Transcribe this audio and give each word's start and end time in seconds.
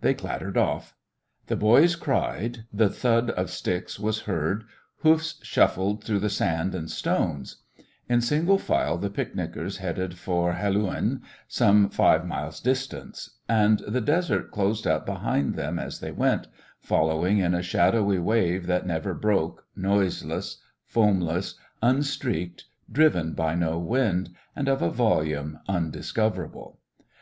They 0.00 0.14
clattered 0.14 0.56
off. 0.56 0.94
The 1.48 1.54
boys 1.54 1.94
cried; 1.94 2.64
the 2.72 2.88
thud 2.88 3.28
of 3.28 3.50
sticks 3.50 4.00
was 4.00 4.20
heard; 4.20 4.64
hoofs 5.00 5.38
shuffled 5.42 6.02
through 6.02 6.20
the 6.20 6.30
sand 6.30 6.74
and 6.74 6.90
stones. 6.90 7.56
In 8.08 8.22
single 8.22 8.56
file 8.56 8.96
the 8.96 9.10
picnickers 9.10 9.76
headed 9.76 10.16
for 10.16 10.54
Helouan, 10.54 11.20
some 11.48 11.90
five 11.90 12.24
miles 12.26 12.60
distant. 12.60 13.28
And 13.46 13.80
the 13.80 14.00
desert 14.00 14.50
closed 14.52 14.86
up 14.86 15.04
behind 15.04 15.54
them 15.54 15.78
as 15.78 16.00
they 16.00 16.12
went, 16.12 16.46
following 16.80 17.36
in 17.36 17.52
a 17.52 17.60
shadowy 17.62 18.18
wave 18.18 18.66
that 18.68 18.86
never 18.86 19.12
broke, 19.12 19.66
noiseless, 19.76 20.62
foamless, 20.86 21.56
unstreaked, 21.82 22.64
driven 22.90 23.34
by 23.34 23.54
no 23.54 23.78
wind, 23.78 24.30
and 24.56 24.66
of 24.66 24.80
a 24.80 24.88
volume 24.88 25.58
undiscoverable. 25.68 26.78